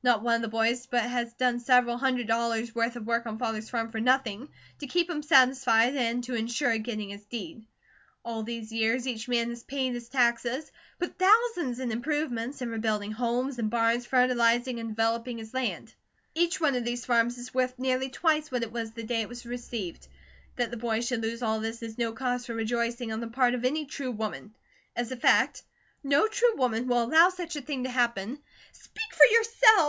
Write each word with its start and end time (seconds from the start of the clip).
Not 0.00 0.22
one 0.22 0.36
of 0.36 0.42
the 0.42 0.48
boys 0.48 0.86
but 0.86 1.02
has 1.02 1.32
done 1.34 1.58
several 1.58 1.96
hundred 1.98 2.28
dollars' 2.28 2.72
worth 2.72 2.94
of 2.94 3.04
work 3.04 3.26
on 3.26 3.36
Father's 3.36 3.68
farm 3.68 3.90
for 3.90 3.98
nothing, 3.98 4.48
to 4.78 4.86
keep 4.86 5.10
him 5.10 5.24
satisfied 5.24 5.96
and 5.96 6.22
to 6.22 6.36
insure 6.36 6.78
getting 6.78 7.08
his 7.10 7.24
deed. 7.24 7.64
All 8.24 8.44
these 8.44 8.70
years, 8.70 9.08
each 9.08 9.26
man 9.26 9.50
has 9.50 9.64
paid 9.64 9.94
his 9.94 10.08
taxes, 10.08 10.70
put 11.00 11.18
thousands 11.18 11.80
in 11.80 11.90
improvements, 11.90 12.62
in 12.62 12.68
rebuilding 12.68 13.10
homes 13.10 13.58
and 13.58 13.70
barns, 13.70 14.06
fertilizing, 14.06 14.78
and 14.78 14.90
developing 14.90 15.38
his 15.38 15.52
land. 15.52 15.92
Each 16.32 16.60
one 16.60 16.76
of 16.76 16.84
these 16.84 17.04
farms 17.04 17.36
is 17.36 17.52
worth 17.52 17.76
nearly 17.76 18.08
twice 18.08 18.52
what 18.52 18.62
it 18.62 18.70
was 18.70 18.92
the 18.92 19.02
day 19.02 19.22
it 19.22 19.28
was 19.28 19.46
received. 19.46 20.06
That 20.54 20.70
the 20.70 20.76
boys 20.76 21.08
should 21.08 21.22
lose 21.22 21.42
all 21.42 21.58
this 21.58 21.82
is 21.82 21.98
no 21.98 22.12
cause 22.12 22.46
for 22.46 22.54
rejoicing 22.54 23.10
on 23.10 23.18
the 23.18 23.26
part 23.26 23.54
of 23.56 23.64
any 23.64 23.84
true 23.84 24.12
woman; 24.12 24.54
as 24.94 25.10
a 25.10 25.16
fact, 25.16 25.64
no 26.04 26.28
true 26.28 26.56
woman 26.56 26.86
would 26.86 26.96
allow 26.96 27.28
such 27.28 27.56
a 27.56 27.60
thing 27.60 27.82
to 27.82 27.90
happen" 27.90 28.38
"Speak 28.72 29.12
for 29.14 29.26
yourself!" 29.32 29.88